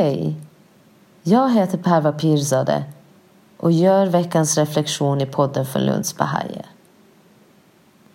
[0.00, 0.34] Hej!
[1.22, 2.84] Jag heter Perva Pirzade
[3.56, 6.66] och gör veckans reflektion i podden för Lunds Bahajer.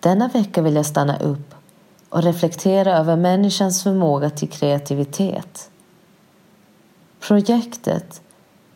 [0.00, 1.54] Denna vecka vill jag stanna upp
[2.08, 5.70] och reflektera över människans förmåga till kreativitet.
[7.20, 8.20] Projektet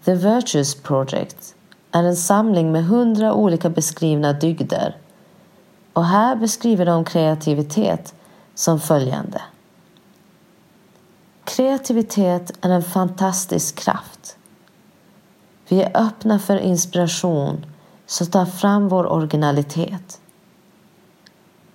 [0.05, 1.55] The Virtues Project
[1.93, 4.97] är en samling med hundra olika beskrivna dygder
[5.93, 8.15] och här beskriver de kreativitet
[8.55, 9.41] som följande.
[11.57, 14.37] Kreativitet är en fantastisk kraft.
[15.69, 17.67] Vi är öppna för inspiration
[18.07, 20.21] som tar fram vår originalitet.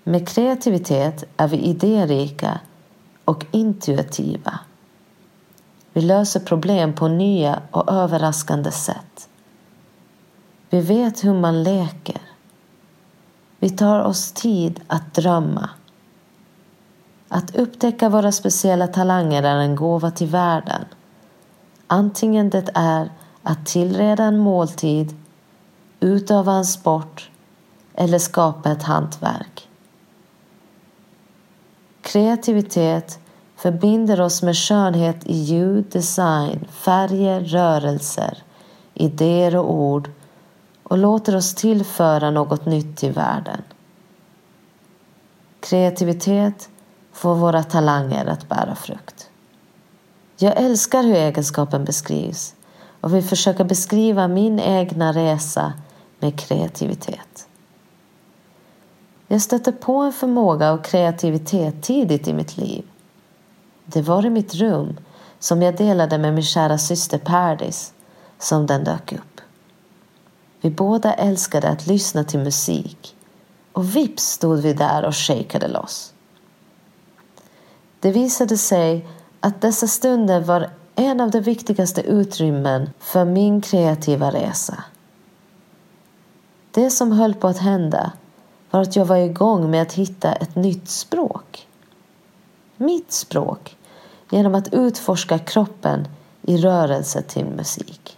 [0.04, 2.60] Med kreativitet är vi idérika
[3.26, 4.60] och intuitiva.
[5.94, 9.30] Vi löser problem på nya och överraskande sätt.
[10.70, 12.22] Vi vet hur man leker.
[13.60, 15.70] Vi tar oss tid att drömma.
[17.30, 20.86] Att upptäcka våra speciella talanger är en gåva till världen.
[21.88, 23.12] Antingen det är
[23.44, 25.16] att tillreda en måltid,
[26.00, 27.30] utöva en sport
[27.94, 29.70] eller skapa ett hantverk.
[32.02, 33.20] Kreativitet
[33.56, 38.44] förbinder oss med skönhet i ljud, design, färger, rörelser,
[38.94, 40.10] idéer och ord
[40.84, 43.62] och låter oss tillföra något nytt till världen.
[45.60, 46.70] Kreativitet
[47.16, 49.30] får våra talanger att bära frukt.
[50.38, 52.56] Jag älskar hur egenskapen beskrivs
[53.02, 55.74] och vill försöka beskriva min egna resa
[56.20, 57.48] med kreativitet.
[59.28, 62.86] Jag stötte på en förmåga och kreativitet tidigt i mitt liv.
[63.86, 64.98] Det var i mitt rum
[65.40, 67.94] som jag delade med min kära syster Perdis
[68.40, 69.42] som den dök upp.
[70.62, 73.16] Vi båda älskade att lyssna till musik
[73.72, 76.15] och vips stod vi där och shakade loss.
[78.00, 79.08] Det visade sig
[79.40, 84.84] att dessa stunder var en av de viktigaste utrymmen för min kreativa resa.
[86.72, 88.12] Det som höll på att hända
[88.72, 91.68] var att jag var igång med att hitta ett nytt språk.
[92.78, 93.78] Mitt språk
[94.30, 96.08] genom att utforska kroppen
[96.42, 98.18] i rörelse till musik.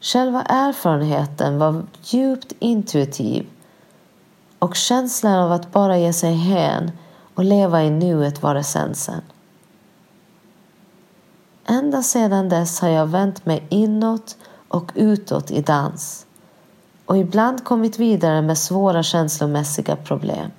[0.00, 3.46] Själva erfarenheten var djupt intuitiv
[4.58, 6.90] och känslan av att bara ge sig hän
[7.34, 9.22] och leva i nuet var essensen.
[11.66, 14.36] Ända sedan dess har jag vänt mig inåt
[14.68, 16.26] och utåt i dans
[17.06, 20.50] och ibland kommit vidare med svåra känslomässiga problem.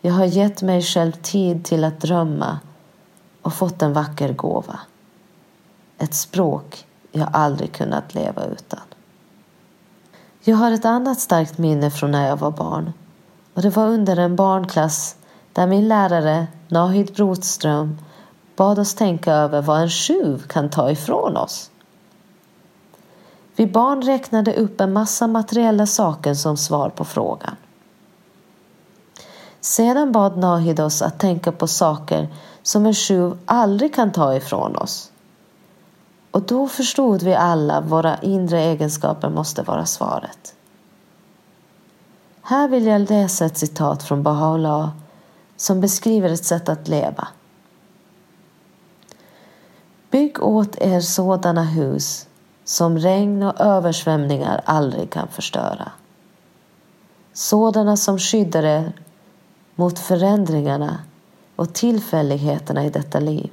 [0.00, 2.58] Jag har gett mig själv tid till att drömma
[3.42, 4.80] och fått en vacker gåva.
[5.98, 8.80] Ett språk jag aldrig kunnat leva utan.
[10.40, 12.92] Jag har ett annat starkt minne från när jag var barn
[13.54, 15.16] och det var under en barnklass
[15.52, 17.98] där min lärare Nahid Brotström
[18.56, 21.70] bad oss tänka över vad en tjuv kan ta ifrån oss.
[23.56, 27.56] Vi barn räknade upp en massa materiella saker som svar på frågan.
[29.60, 32.28] Sedan bad Nahid oss att tänka på saker
[32.62, 35.10] som en tjuv aldrig kan ta ifrån oss.
[36.30, 40.54] Och då förstod vi alla våra inre egenskaper måste vara svaret.
[42.52, 44.90] Här vill jag läsa ett citat från Baha'u'llah
[45.56, 47.28] som beskriver ett sätt att leva.
[50.10, 52.28] Bygg åt er sådana hus
[52.64, 55.92] som regn och översvämningar aldrig kan förstöra.
[57.32, 58.92] Sådana som skyddar er
[59.74, 60.98] mot förändringarna
[61.56, 63.52] och tillfälligheterna i detta liv.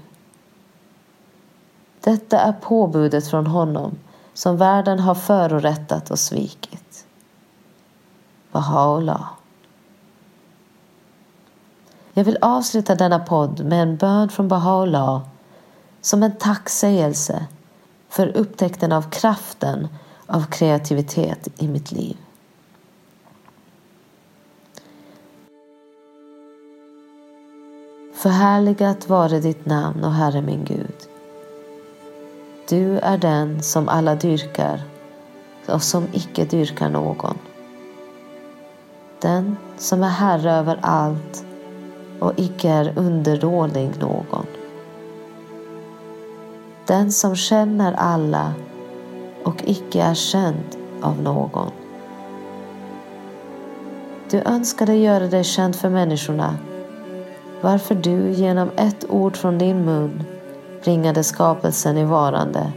[2.02, 3.98] Detta är påbudet från honom
[4.34, 6.89] som världen har förorättat och svikit.
[8.52, 9.26] Baha'u'llah.
[12.14, 15.22] Jag vill avsluta denna podd med en bön från Baha'u'llah
[16.02, 17.46] som en tacksägelse
[18.09, 19.88] för upptäckten av kraften
[20.26, 22.18] av kreativitet i mitt liv.
[28.14, 30.96] Förhärligat vare ditt namn, och Herre min Gud.
[32.70, 34.82] Du är den som alla dyrkar
[35.66, 37.38] och som icke dyrkar någon.
[39.22, 41.46] Den som är herre över allt
[42.20, 44.46] och icke är underdålig någon.
[46.86, 48.54] Den som känner alla
[49.44, 51.72] och icke är känd av någon.
[54.32, 56.58] Du önskade göra dig känd för människorna
[57.62, 60.24] varför du genom ett ord från din mun
[60.84, 62.72] bringade skapelsen i varande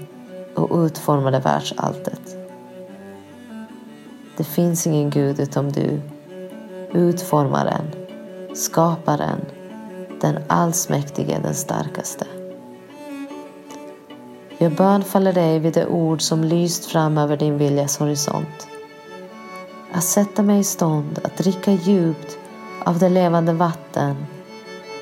[0.55, 2.37] och utformade världsalltet.
[4.37, 6.01] Det finns ingen Gud utom du,
[6.95, 7.85] utformaren,
[8.55, 9.41] skaparen,
[10.21, 12.27] den allsmäktige, den starkaste.
[14.59, 18.69] Jag bönfaller dig vid det ord som lyst fram över din viljas horisont.
[19.93, 22.39] Att sätta mig i stånd att dricka djupt
[22.85, 24.27] av det levande vatten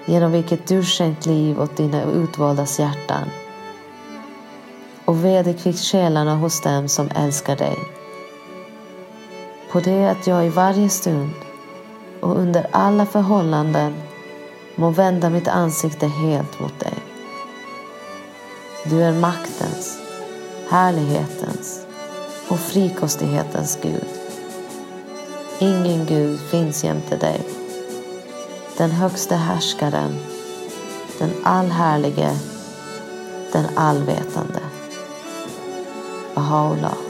[0.07, 3.29] genom vilket du skänkt liv åt dina utvaldas hjärtan
[5.05, 7.77] och vederkvickt själarna hos dem som älskar dig.
[9.73, 11.31] På det att jag i varje stund
[12.21, 13.95] och under alla förhållanden
[14.75, 16.95] må vända mitt ansikte helt mot dig.
[18.85, 19.99] Du är maktens,
[20.69, 21.87] härlighetens
[22.49, 24.09] och frikostighetens Gud.
[25.59, 27.41] Ingen Gud finns jämte dig.
[28.77, 30.19] Den högste härskaren,
[31.19, 32.39] den allhärlige,
[33.53, 34.61] den allvetande.
[36.35, 37.10] Baha'u'llah.